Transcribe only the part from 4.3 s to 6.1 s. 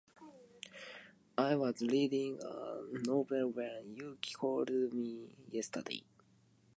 called me yesterday.